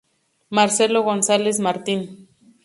[0.57, 1.99] Marcelo González Martín.